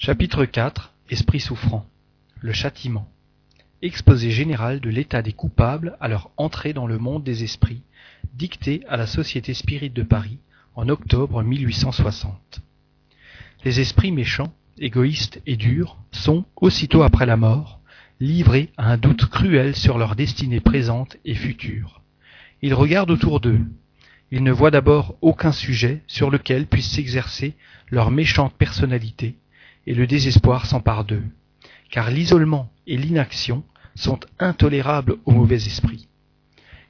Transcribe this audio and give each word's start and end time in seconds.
Chapitre 0.00 0.44
IV 0.44 0.92
Esprit 1.10 1.40
souffrant 1.40 1.84
Le 2.38 2.52
châtiment 2.52 3.10
Exposé 3.82 4.30
général 4.30 4.78
de 4.78 4.90
l'état 4.90 5.22
des 5.22 5.32
coupables 5.32 5.96
à 5.98 6.06
leur 6.06 6.30
entrée 6.36 6.72
dans 6.72 6.86
le 6.86 6.98
monde 6.98 7.24
des 7.24 7.42
esprits, 7.42 7.82
dicté 8.32 8.84
à 8.88 8.96
la 8.96 9.08
Société 9.08 9.54
Spirit 9.54 9.90
de 9.90 10.04
Paris 10.04 10.38
en 10.76 10.88
octobre 10.88 11.42
1860. 11.42 12.60
Les 13.64 13.80
esprits 13.80 14.12
méchants, 14.12 14.54
égoïstes 14.78 15.42
et 15.46 15.56
durs 15.56 15.96
sont, 16.12 16.44
aussitôt 16.54 17.02
après 17.02 17.26
la 17.26 17.36
mort, 17.36 17.80
livrés 18.20 18.70
à 18.76 18.92
un 18.92 18.98
doute 18.98 19.26
cruel 19.26 19.74
sur 19.74 19.98
leur 19.98 20.14
destinée 20.14 20.60
présente 20.60 21.16
et 21.24 21.34
future. 21.34 22.02
Ils 22.62 22.74
regardent 22.74 23.10
autour 23.10 23.40
d'eux. 23.40 23.66
Ils 24.30 24.44
ne 24.44 24.52
voient 24.52 24.70
d'abord 24.70 25.16
aucun 25.22 25.50
sujet 25.50 26.04
sur 26.06 26.30
lequel 26.30 26.68
puisse 26.68 26.88
s'exercer 26.88 27.56
leur 27.90 28.12
méchante 28.12 28.54
personnalité, 28.54 29.36
et 29.88 29.94
le 29.94 30.06
désespoir 30.06 30.66
s'empare 30.66 31.06
d'eux, 31.06 31.24
car 31.90 32.10
l'isolement 32.10 32.70
et 32.86 32.98
l'inaction 32.98 33.64
sont 33.94 34.20
intolérables 34.38 35.16
aux 35.24 35.32
mauvais 35.32 35.56
esprits. 35.56 36.08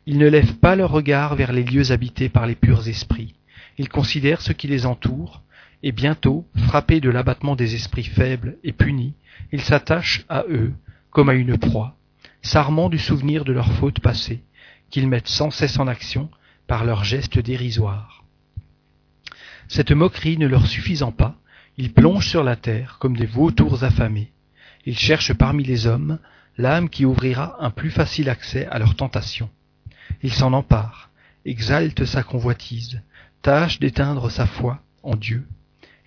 Ils 0.06 0.18
ne 0.18 0.26
lèvent 0.26 0.56
pas 0.56 0.74
leur 0.74 0.90
regard 0.90 1.36
vers 1.36 1.52
les 1.52 1.62
lieux 1.62 1.92
habités 1.92 2.28
par 2.28 2.44
les 2.44 2.56
purs 2.56 2.88
esprits, 2.88 3.36
ils 3.78 3.88
considèrent 3.88 4.40
ce 4.40 4.52
qui 4.52 4.66
les 4.66 4.84
entoure, 4.84 5.42
et 5.84 5.92
bientôt, 5.92 6.44
frappés 6.56 7.00
de 7.00 7.08
l'abattement 7.08 7.54
des 7.54 7.76
esprits 7.76 8.02
faibles 8.02 8.56
et 8.64 8.72
punis, 8.72 9.14
ils 9.52 9.60
s'attachent 9.60 10.24
à 10.28 10.42
eux 10.50 10.72
comme 11.10 11.28
à 11.28 11.34
une 11.34 11.56
proie, 11.56 11.94
s'armant 12.42 12.88
du 12.88 12.98
souvenir 12.98 13.44
de 13.44 13.52
leurs 13.52 13.72
fautes 13.74 14.00
passées, 14.00 14.42
qu'ils 14.90 15.06
mettent 15.06 15.28
sans 15.28 15.52
cesse 15.52 15.78
en 15.78 15.86
action 15.86 16.30
par 16.66 16.84
leurs 16.84 17.04
gestes 17.04 17.38
dérisoires. 17.38 18.24
Cette 19.68 19.92
moquerie 19.92 20.36
ne 20.36 20.48
leur 20.48 20.66
suffisant 20.66 21.12
pas, 21.12 21.36
ils 21.78 21.92
plongent 21.92 22.28
sur 22.28 22.42
la 22.42 22.56
terre 22.56 22.96
comme 22.98 23.16
des 23.16 23.26
vautours 23.26 23.84
affamés. 23.84 24.32
Ils 24.84 24.98
cherchent 24.98 25.32
parmi 25.32 25.62
les 25.64 25.86
hommes 25.86 26.18
l'âme 26.58 26.88
qui 26.88 27.04
ouvrira 27.04 27.56
un 27.64 27.70
plus 27.70 27.90
facile 27.90 28.28
accès 28.28 28.66
à 28.66 28.80
leurs 28.80 28.96
tentations. 28.96 29.48
Ils 30.22 30.32
s'en 30.32 30.52
emparent, 30.52 31.10
exaltent 31.44 32.04
sa 32.04 32.24
convoitise, 32.24 33.00
tâchent 33.42 33.78
d'éteindre 33.78 34.28
sa 34.28 34.46
foi 34.46 34.82
en 35.04 35.14
Dieu, 35.14 35.46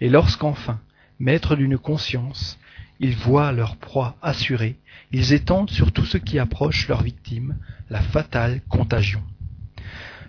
et 0.02 0.10
lorsqu'enfin, 0.10 0.82
maîtres 1.20 1.56
d'une 1.56 1.78
conscience, 1.78 2.60
ils 3.00 3.16
voient 3.16 3.54
leur 3.54 3.78
proie 3.78 4.18
assurée, 4.22 4.78
ils 5.14 5.32
étendent 5.32 5.72
sur 5.72 5.94
tout 5.94 6.06
ce 6.06 6.18
qui 6.18 6.38
approche 6.38 6.88
leur 6.90 7.02
victime 7.02 7.56
la 7.90 8.02
fatale 8.02 8.62
contagion. 8.68 9.24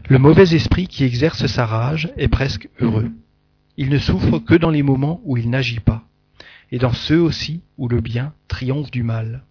Le 0.08 0.18
mauvais 0.18 0.54
esprit 0.54 0.86
qui 0.86 1.04
exerce 1.04 1.46
sa 1.46 1.66
rage 1.66 2.12
est 2.16 2.28
presque 2.28 2.68
heureux. 2.80 3.10
Il 3.76 3.88
ne 3.88 3.98
souffre 3.98 4.38
que 4.38 4.54
dans 4.54 4.70
les 4.70 4.82
moments 4.82 5.20
où 5.24 5.36
il 5.36 5.48
n'agit 5.48 5.80
pas, 5.80 6.04
et 6.70 6.78
dans 6.78 6.92
ceux 6.92 7.20
aussi 7.20 7.62
où 7.78 7.88
le 7.88 8.00
bien 8.00 8.34
triomphe 8.48 8.90
du 8.90 9.02
mal. 9.02 9.44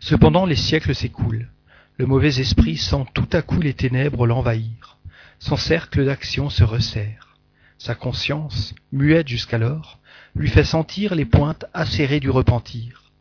Cependant 0.00 0.46
les 0.46 0.56
siècles 0.56 0.94
s'écoulent. 0.94 1.50
Le 1.96 2.06
mauvais 2.06 2.40
esprit 2.40 2.76
sent 2.76 3.04
tout 3.14 3.28
à 3.32 3.42
coup 3.42 3.60
les 3.60 3.74
ténèbres 3.74 4.26
l'envahir. 4.26 4.98
Son 5.38 5.56
cercle 5.56 6.04
d'action 6.04 6.50
se 6.50 6.64
resserre. 6.64 7.36
Sa 7.78 7.94
conscience, 7.94 8.74
muette 8.90 9.28
jusqu'alors, 9.28 9.98
lui 10.34 10.48
fait 10.48 10.64
sentir 10.64 11.14
les 11.14 11.24
pointes 11.24 11.66
acérées 11.74 12.20
du 12.20 12.30
repentir. 12.30 13.12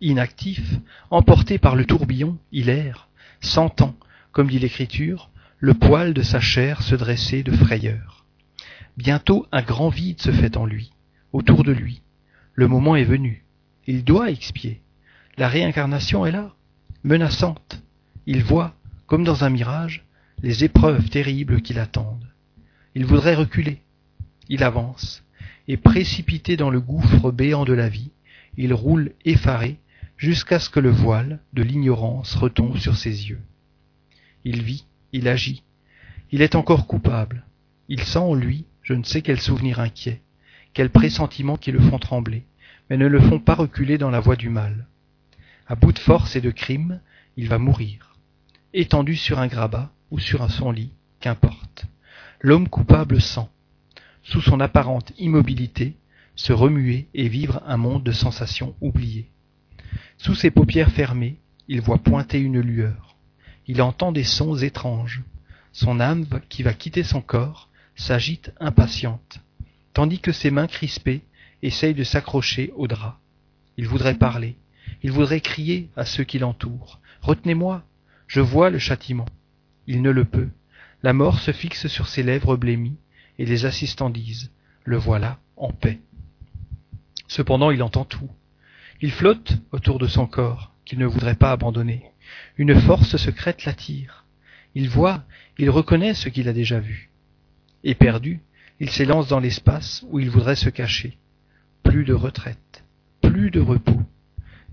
Inactif, 0.00 0.76
emporté 1.10 1.58
par 1.58 1.76
le 1.76 1.84
tourbillon, 1.84 2.38
il 2.52 2.68
erre, 2.68 3.08
sentant, 3.40 3.94
comme 4.32 4.48
dit 4.48 4.58
l'Écriture, 4.58 5.30
le 5.58 5.74
poil 5.74 6.14
de 6.14 6.22
sa 6.22 6.40
chair 6.40 6.82
se 6.82 6.94
dresser 6.94 7.42
de 7.42 7.52
frayeur. 7.52 8.17
Bientôt 8.98 9.46
un 9.52 9.62
grand 9.62 9.90
vide 9.90 10.20
se 10.20 10.32
fait 10.32 10.56
en 10.56 10.66
lui, 10.66 10.90
autour 11.32 11.62
de 11.62 11.70
lui. 11.70 12.02
Le 12.54 12.66
moment 12.66 12.96
est 12.96 13.04
venu. 13.04 13.44
Il 13.86 14.02
doit 14.02 14.28
expier. 14.28 14.82
La 15.36 15.46
réincarnation 15.46 16.26
est 16.26 16.32
là, 16.32 16.56
menaçante. 17.04 17.80
Il 18.26 18.42
voit, 18.42 18.74
comme 19.06 19.22
dans 19.22 19.44
un 19.44 19.50
mirage, 19.50 20.04
les 20.42 20.64
épreuves 20.64 21.10
terribles 21.10 21.62
qui 21.62 21.74
l'attendent. 21.74 22.28
Il 22.96 23.06
voudrait 23.06 23.36
reculer. 23.36 23.82
Il 24.48 24.64
avance, 24.64 25.22
et 25.68 25.76
précipité 25.76 26.56
dans 26.56 26.70
le 26.70 26.80
gouffre 26.80 27.30
béant 27.30 27.64
de 27.64 27.74
la 27.74 27.88
vie, 27.88 28.10
il 28.56 28.74
roule 28.74 29.12
effaré 29.24 29.78
jusqu'à 30.16 30.58
ce 30.58 30.70
que 30.70 30.80
le 30.80 30.90
voile 30.90 31.38
de 31.52 31.62
l'ignorance 31.62 32.34
retombe 32.34 32.78
sur 32.78 32.96
ses 32.96 33.28
yeux. 33.28 33.42
Il 34.42 34.64
vit, 34.64 34.86
il 35.12 35.28
agit, 35.28 35.62
il 36.32 36.42
est 36.42 36.56
encore 36.56 36.88
coupable, 36.88 37.44
il 37.88 38.02
sent 38.02 38.18
en 38.18 38.34
lui 38.34 38.64
je 38.88 38.94
ne 38.94 39.02
sais 39.02 39.20
quels 39.20 39.38
souvenirs 39.38 39.80
inquiets, 39.80 40.22
quels 40.72 40.88
pressentiments 40.88 41.58
qui 41.58 41.72
le 41.72 41.78
font 41.78 41.98
trembler, 41.98 42.46
mais 42.88 42.96
ne 42.96 43.06
le 43.06 43.20
font 43.20 43.38
pas 43.38 43.54
reculer 43.54 43.98
dans 43.98 44.08
la 44.08 44.18
voie 44.18 44.34
du 44.34 44.48
mal. 44.48 44.86
À 45.66 45.74
bout 45.74 45.92
de 45.92 45.98
force 45.98 46.36
et 46.36 46.40
de 46.40 46.50
crime, 46.50 47.02
il 47.36 47.50
va 47.50 47.58
mourir, 47.58 48.16
étendu 48.72 49.14
sur 49.14 49.40
un 49.40 49.46
grabat 49.46 49.92
ou 50.10 50.18
sur 50.18 50.50
son 50.50 50.70
lit, 50.70 50.94
qu'importe. 51.20 51.84
L'homme 52.40 52.66
coupable 52.66 53.20
sent, 53.20 53.46
sous 54.22 54.40
son 54.40 54.58
apparente 54.58 55.12
immobilité, 55.18 55.98
se 56.34 56.54
remuer 56.54 57.08
et 57.12 57.28
vivre 57.28 57.62
un 57.66 57.76
monde 57.76 58.04
de 58.04 58.12
sensations 58.12 58.74
oubliées. 58.80 59.28
Sous 60.16 60.34
ses 60.34 60.50
paupières 60.50 60.92
fermées, 60.92 61.38
il 61.68 61.82
voit 61.82 61.98
pointer 61.98 62.40
une 62.40 62.60
lueur. 62.60 63.16
Il 63.66 63.82
entend 63.82 64.12
des 64.12 64.24
sons 64.24 64.56
étranges. 64.56 65.24
Son 65.72 66.00
âme 66.00 66.24
qui 66.48 66.62
va 66.62 66.72
quitter 66.72 67.02
son 67.02 67.20
corps 67.20 67.68
s'agite 67.98 68.52
impatiente, 68.60 69.40
tandis 69.92 70.20
que 70.20 70.32
ses 70.32 70.50
mains 70.50 70.68
crispées 70.68 71.22
essayent 71.62 71.94
de 71.94 72.04
s'accrocher 72.04 72.72
au 72.76 72.86
drap. 72.86 73.18
Il 73.76 73.86
voudrait 73.86 74.14
parler, 74.14 74.56
il 75.02 75.12
voudrait 75.12 75.40
crier 75.40 75.90
à 75.96 76.04
ceux 76.04 76.24
qui 76.24 76.38
l'entourent. 76.38 77.00
Retenez-moi, 77.20 77.82
je 78.26 78.40
vois 78.40 78.70
le 78.70 78.78
châtiment. 78.78 79.26
Il 79.86 80.00
ne 80.02 80.10
le 80.10 80.24
peut. 80.24 80.48
La 81.02 81.12
mort 81.12 81.40
se 81.40 81.52
fixe 81.52 81.88
sur 81.88 82.08
ses 82.08 82.22
lèvres 82.22 82.56
blêmies, 82.56 82.96
et 83.38 83.44
les 83.44 83.66
assistants 83.66 84.10
disent 84.10 84.50
Le 84.84 84.96
voilà 84.96 85.38
en 85.56 85.72
paix. 85.72 86.00
Cependant 87.26 87.70
il 87.70 87.82
entend 87.82 88.04
tout. 88.04 88.30
Il 89.00 89.12
flotte 89.12 89.58
autour 89.70 89.98
de 89.98 90.06
son 90.06 90.26
corps, 90.26 90.72
qu'il 90.84 90.98
ne 90.98 91.06
voudrait 91.06 91.36
pas 91.36 91.52
abandonner. 91.52 92.04
Une 92.56 92.80
force 92.80 93.16
secrète 93.16 93.64
l'attire. 93.64 94.24
Il 94.74 94.88
voit, 94.88 95.24
il 95.58 95.70
reconnaît 95.70 96.14
ce 96.14 96.28
qu'il 96.28 96.48
a 96.48 96.52
déjà 96.52 96.80
vu. 96.80 97.10
Éperdu, 97.84 98.40
il 98.80 98.90
s'élance 98.90 99.28
dans 99.28 99.40
l'espace 99.40 100.04
où 100.10 100.18
il 100.18 100.30
voudrait 100.30 100.56
se 100.56 100.68
cacher. 100.68 101.16
Plus 101.82 102.04
de 102.04 102.14
retraite, 102.14 102.84
plus 103.20 103.50
de 103.50 103.60
repos. 103.60 104.02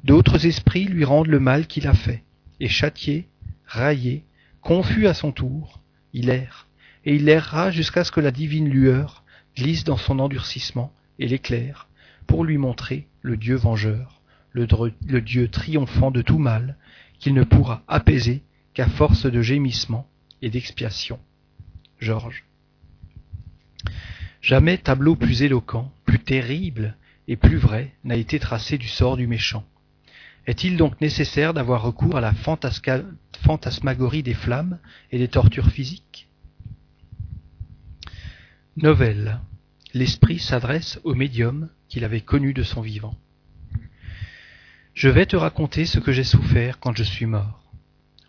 D'autres 0.03 0.45
esprits 0.45 0.85
lui 0.85 1.03
rendent 1.03 1.27
le 1.27 1.39
mal 1.39 1.67
qu'il 1.67 1.87
a 1.87 1.93
fait, 1.93 2.23
et 2.59 2.67
châtié, 2.67 3.27
raillé, 3.65 4.23
confus 4.61 5.07
à 5.07 5.13
son 5.13 5.31
tour, 5.31 5.81
il 6.13 6.29
erre, 6.29 6.67
et 7.05 7.15
il 7.15 7.27
errera 7.29 7.71
jusqu'à 7.71 8.03
ce 8.03 8.11
que 8.11 8.19
la 8.19 8.31
divine 8.31 8.69
lueur 8.69 9.23
glisse 9.55 9.83
dans 9.83 9.97
son 9.97 10.19
endurcissement 10.19 10.91
et 11.19 11.27
l'éclaire, 11.27 11.87
pour 12.27 12.43
lui 12.43 12.57
montrer 12.57 13.07
le 13.21 13.37
Dieu 13.37 13.55
vengeur, 13.55 14.21
le, 14.51 15.21
Dieu 15.21 15.47
triomphant 15.49 16.11
de 16.11 16.21
tout 16.21 16.39
mal, 16.39 16.77
qu'il 17.19 17.33
ne 17.33 17.43
pourra 17.43 17.83
apaiser 17.87 18.43
qu'à 18.73 18.87
force 18.87 19.25
de 19.25 19.41
gémissements 19.41 20.07
et 20.41 20.49
d'expiation. 20.49 21.19
Georges. 21.99 22.45
Jamais 24.45 24.77
tableau 24.77 25.15
plus 25.15 25.41
éloquent, 25.41 25.91
plus 26.05 26.19
terrible 26.19 26.95
et 27.27 27.35
plus 27.35 27.57
vrai 27.57 27.95
n'a 28.03 28.15
été 28.15 28.37
tracé 28.37 28.77
du 28.77 28.87
sort 28.87 29.17
du 29.17 29.25
méchant. 29.25 29.65
Est-il 30.45 30.77
donc 30.77 31.01
nécessaire 31.01 31.55
d'avoir 31.55 31.81
recours 31.81 32.15
à 32.15 32.21
la 32.21 32.31
fantasmagorie 33.41 34.21
des 34.21 34.35
flammes 34.35 34.77
et 35.11 35.17
des 35.17 35.29
tortures 35.29 35.71
physiques? 35.71 36.27
Novelle. 38.77 39.39
L'esprit 39.95 40.37
s'adresse 40.37 40.99
au 41.03 41.15
médium 41.15 41.69
qu'il 41.89 42.03
avait 42.03 42.21
connu 42.21 42.53
de 42.53 42.61
son 42.61 42.81
vivant. 42.81 43.17
Je 44.93 45.09
vais 45.09 45.25
te 45.25 45.35
raconter 45.35 45.87
ce 45.87 45.97
que 45.97 46.11
j'ai 46.11 46.23
souffert 46.23 46.79
quand 46.79 46.95
je 46.95 47.03
suis 47.03 47.25
mort. 47.25 47.63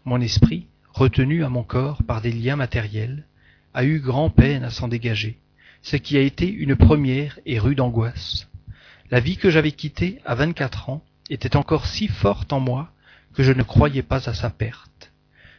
Mon 0.06 0.22
esprit, 0.22 0.66
retenu 0.94 1.44
à 1.44 1.50
mon 1.50 1.62
corps 1.62 2.02
par 2.04 2.22
des 2.22 2.32
liens 2.32 2.56
matériels, 2.56 3.26
a 3.74 3.84
eu 3.84 4.00
grand 4.00 4.30
peine 4.30 4.64
à 4.64 4.70
s'en 4.70 4.88
dégager 4.88 5.38
ce 5.86 5.94
qui 5.94 6.16
a 6.16 6.20
été 6.20 6.50
une 6.50 6.74
première 6.74 7.38
et 7.46 7.60
rude 7.60 7.80
angoisse. 7.80 8.48
La 9.12 9.20
vie 9.20 9.36
que 9.36 9.50
j'avais 9.50 9.70
quittée 9.70 10.18
à 10.24 10.34
vingt-quatre 10.34 10.90
ans 10.90 11.04
était 11.30 11.54
encore 11.54 11.86
si 11.86 12.08
forte 12.08 12.52
en 12.52 12.58
moi 12.58 12.90
que 13.34 13.44
je 13.44 13.52
ne 13.52 13.62
croyais 13.62 14.02
pas 14.02 14.28
à 14.28 14.34
sa 14.34 14.50
perte. 14.50 15.12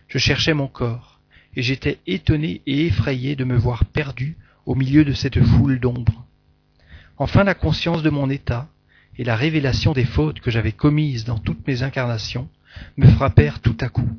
Je 0.09 0.17
cherchais 0.17 0.53
mon 0.53 0.67
corps, 0.67 1.21
et 1.55 1.61
j'étais 1.61 1.99
étonné 2.07 2.61
et 2.67 2.87
effrayé 2.87 3.37
de 3.37 3.45
me 3.45 3.55
voir 3.55 3.85
perdu 3.85 4.35
au 4.65 4.75
milieu 4.75 5.05
de 5.05 5.13
cette 5.13 5.41
foule 5.41 5.79
d'ombres. 5.79 6.25
Enfin 7.17 7.45
la 7.45 7.55
conscience 7.55 8.03
de 8.03 8.09
mon 8.09 8.29
état 8.29 8.67
et 9.17 9.23
la 9.23 9.37
révélation 9.37 9.93
des 9.93 10.03
fautes 10.03 10.41
que 10.41 10.51
j'avais 10.51 10.73
commises 10.73 11.23
dans 11.23 11.39
toutes 11.39 11.65
mes 11.65 11.83
incarnations 11.83 12.49
me 12.97 13.07
frappèrent 13.07 13.61
tout 13.61 13.77
à 13.79 13.87
coup. 13.87 14.09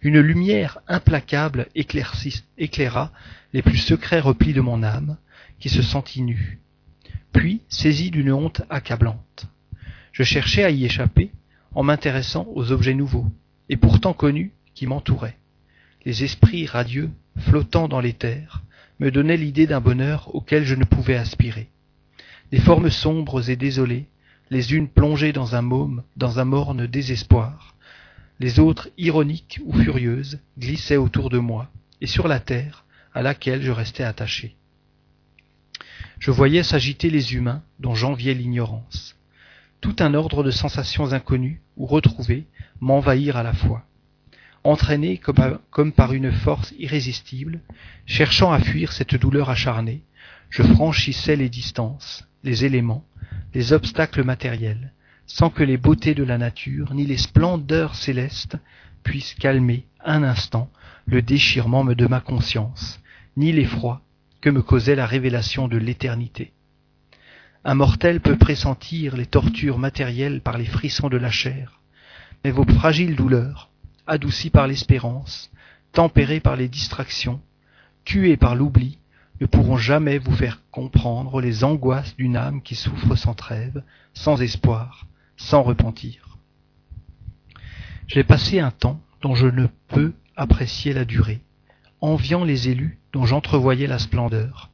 Une 0.00 0.18
lumière 0.20 0.78
implacable 0.88 1.66
éclaira 1.74 3.12
les 3.52 3.62
plus 3.62 3.76
secrets 3.76 4.20
replis 4.20 4.54
de 4.54 4.62
mon 4.62 4.82
âme, 4.82 5.18
qui 5.58 5.68
se 5.68 5.82
sentit 5.82 6.22
nu. 6.22 6.60
puis 7.32 7.60
saisi 7.68 8.10
d'une 8.10 8.32
honte 8.32 8.62
accablante. 8.70 9.46
Je 10.12 10.22
cherchais 10.22 10.64
à 10.64 10.70
y 10.70 10.84
échapper 10.84 11.30
en 11.74 11.82
m'intéressant 11.82 12.46
aux 12.54 12.72
objets 12.72 12.94
nouveaux, 12.94 13.26
et 13.68 13.76
pourtant 13.76 14.14
connus, 14.14 14.52
qui 14.74 14.86
m'entouraient. 14.86 15.36
Les 16.06 16.24
esprits 16.24 16.66
radieux, 16.66 17.10
flottant 17.38 17.88
dans 17.88 18.00
l'éther, 18.00 18.62
me 18.98 19.10
donnaient 19.10 19.36
l'idée 19.36 19.66
d'un 19.66 19.80
bonheur 19.80 20.34
auquel 20.34 20.64
je 20.64 20.74
ne 20.74 20.84
pouvais 20.84 21.16
aspirer. 21.16 21.68
Des 22.50 22.60
formes 22.60 22.90
sombres 22.90 23.50
et 23.50 23.56
désolées, 23.56 24.06
les 24.50 24.74
unes 24.74 24.88
plongées 24.88 25.32
dans 25.32 25.54
un 25.54 25.62
môme, 25.62 26.02
dans 26.16 26.38
un 26.38 26.44
morne 26.44 26.86
désespoir, 26.86 27.74
les 28.38 28.58
autres 28.58 28.88
ironiques 28.96 29.60
ou 29.64 29.72
furieuses, 29.74 30.38
glissaient 30.58 30.96
autour 30.96 31.30
de 31.30 31.38
moi, 31.38 31.70
et 32.00 32.06
sur 32.06 32.28
la 32.28 32.40
terre, 32.40 32.84
à 33.12 33.22
laquelle 33.22 33.62
je 33.62 33.72
restais 33.72 34.04
attaché. 34.04 34.56
Je 36.18 36.30
voyais 36.30 36.62
s'agiter 36.62 37.10
les 37.10 37.34
humains 37.34 37.62
dont 37.78 37.94
j'enviais 37.94 38.34
l'ignorance. 38.34 39.16
Tout 39.80 39.96
un 40.00 40.14
ordre 40.14 40.42
de 40.42 40.50
sensations 40.50 41.12
inconnues 41.12 41.60
ou 41.76 41.86
retrouvées 41.86 42.46
m'envahirent 42.80 43.36
à 43.36 43.42
la 43.42 43.52
fois. 43.52 43.84
Entraîné 44.64 45.18
comme, 45.18 45.58
comme 45.70 45.92
par 45.92 46.12
une 46.12 46.32
force 46.32 46.74
irrésistible, 46.78 47.60
cherchant 48.06 48.50
à 48.50 48.58
fuir 48.58 48.92
cette 48.92 49.14
douleur 49.14 49.50
acharnée, 49.50 50.02
je 50.50 50.62
franchissais 50.62 51.36
les 51.36 51.48
distances, 51.48 52.26
les 52.42 52.64
éléments, 52.64 53.04
les 53.54 53.72
obstacles 53.72 54.24
matériels, 54.24 54.92
sans 55.26 55.50
que 55.50 55.62
les 55.62 55.76
beautés 55.76 56.14
de 56.14 56.24
la 56.24 56.38
nature 56.38 56.94
ni 56.94 57.04
les 57.04 57.16
splendeurs 57.16 57.94
célestes 57.94 58.56
puissent 59.02 59.34
calmer 59.34 59.86
un 60.04 60.22
instant 60.22 60.70
le 61.04 61.22
déchirement 61.22 61.84
de 61.84 62.06
ma 62.06 62.20
conscience, 62.20 63.00
ni 63.36 63.52
l'effroi 63.52 64.02
que 64.40 64.50
me 64.50 64.62
causait 64.62 64.94
la 64.94 65.06
révélation 65.06 65.68
de 65.68 65.76
l'éternité. 65.76 66.52
Un 67.64 67.74
mortel 67.74 68.20
peut 68.20 68.36
pressentir 68.36 69.16
les 69.16 69.26
tortures 69.26 69.78
matérielles 69.78 70.40
par 70.40 70.56
les 70.58 70.66
frissons 70.66 71.08
de 71.08 71.16
la 71.16 71.30
chair, 71.30 71.80
mais 72.44 72.50
vos 72.50 72.64
fragiles 72.64 73.16
douleurs, 73.16 73.70
adoucies 74.06 74.50
par 74.50 74.66
l'espérance, 74.66 75.50
tempérées 75.92 76.40
par 76.40 76.56
les 76.56 76.68
distractions, 76.68 77.40
tuées 78.04 78.36
par 78.36 78.54
l'oubli, 78.54 78.98
ne 79.40 79.46
pourront 79.46 79.76
jamais 79.76 80.18
vous 80.18 80.34
faire 80.34 80.62
comprendre 80.70 81.40
les 81.40 81.64
angoisses 81.64 82.16
d'une 82.16 82.36
âme 82.36 82.62
qui 82.62 82.74
souffre 82.74 83.16
sans 83.16 83.34
trêve, 83.34 83.82
sans 84.14 84.40
espoir, 84.40 85.06
sans 85.36 85.62
repentir. 85.62 86.38
J'ai 88.06 88.24
passé 88.24 88.60
un 88.60 88.70
temps 88.70 89.00
dont 89.20 89.34
je 89.34 89.46
ne 89.46 89.66
peux 89.88 90.14
apprécier 90.36 90.92
la 90.92 91.04
durée, 91.04 91.40
enviant 92.00 92.44
les 92.44 92.68
élus 92.68 92.98
dont 93.12 93.26
j'entrevoyais 93.26 93.86
la 93.86 93.98
splendeur, 93.98 94.70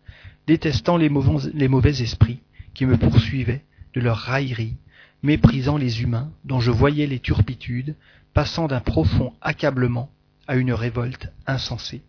détestant 0.47 0.97
les 0.97 1.09
mauvais, 1.09 2.03
esprits 2.03 2.41
qui 2.75 2.87
me 2.87 2.97
poursuivaient 2.97 3.65
de 3.95 4.01
leur 4.01 4.19
raillerie, 4.19 4.77
méprisant 5.23 5.77
les 5.77 6.03
humains 6.03 6.31
dont 6.45 6.61
je 6.61 6.71
voyais 6.71 7.07
les 7.07 7.21
turpitudes, 7.21 7.95
passant 8.35 8.67
d'un 8.67 8.81
profond 8.81 9.35
accablement 9.41 10.11
à 10.49 10.57
une 10.57 10.73
révolte 10.73 11.33
insensée. 11.47 12.03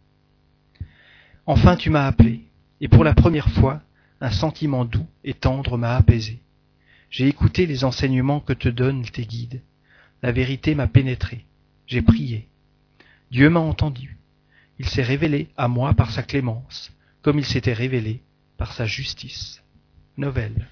Enfin 1.45 1.75
tu 1.75 1.89
m'as 1.89 2.07
appelé, 2.07 2.45
et 2.81 2.87
pour 2.87 3.03
la 3.03 3.13
première 3.13 3.49
fois, 3.49 3.81
un 4.21 4.31
sentiment 4.31 4.85
doux 4.85 5.05
et 5.23 5.33
tendre 5.33 5.77
m'a 5.77 5.95
apaisé. 5.95 6.41
J'ai 7.09 7.27
écouté 7.27 7.67
les 7.67 7.83
enseignements 7.83 8.39
que 8.39 8.53
te 8.53 8.69
donnent 8.69 9.05
tes 9.05 9.25
guides. 9.25 9.61
La 10.23 10.31
vérité 10.31 10.73
m'a 10.73 10.87
pénétré. 10.87 11.45
J'ai 11.85 12.01
prié. 12.01 12.47
Dieu 13.29 13.49
m'a 13.49 13.59
entendu. 13.59 14.17
Il 14.79 14.87
s'est 14.87 15.03
révélé 15.03 15.49
à 15.57 15.67
moi 15.67 15.93
par 15.93 16.11
sa 16.11 16.23
clémence, 16.23 16.91
comme 17.21 17.39
il 17.39 17.45
s'était 17.45 17.73
révélé 17.73 18.21
par 18.57 18.73
sa 18.73 18.85
justice. 18.85 19.63
Novelle. 20.17 20.67